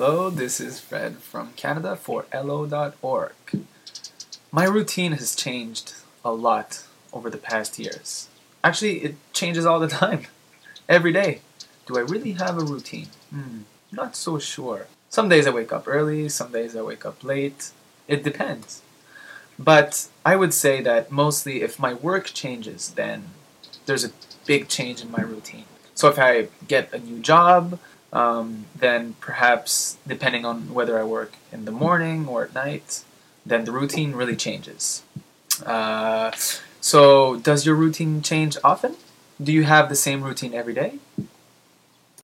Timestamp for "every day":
10.88-11.40, 40.54-40.98